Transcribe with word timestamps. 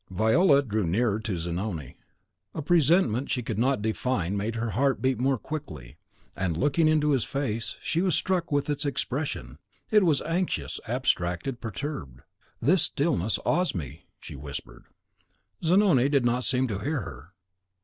Viola 0.09 0.63
drew 0.63 0.83
nearer 0.87 1.19
to 1.19 1.37
Zanoni. 1.37 1.95
A 2.55 2.63
presentiment 2.63 3.29
she 3.29 3.43
could 3.43 3.59
not 3.59 3.83
define 3.83 4.35
made 4.35 4.55
her 4.55 4.71
heart 4.71 4.99
beat 4.99 5.19
more 5.19 5.37
quickly; 5.37 5.95
and, 6.35 6.57
looking 6.57 6.87
into 6.87 7.11
his 7.11 7.23
face, 7.23 7.77
she 7.83 8.01
was 8.01 8.15
struck 8.15 8.51
with 8.51 8.67
its 8.67 8.83
expression: 8.83 9.59
it 9.91 10.03
was 10.03 10.19
anxious, 10.23 10.79
abstracted, 10.87 11.61
perturbed. 11.61 12.21
"This 12.59 12.81
stillness 12.81 13.37
awes 13.45 13.75
me," 13.75 14.07
she 14.19 14.35
whispered. 14.35 14.85
Zanoni 15.63 16.09
did 16.09 16.25
not 16.25 16.45
seem 16.45 16.67
to 16.69 16.79
hear 16.79 17.01
her. 17.01 17.33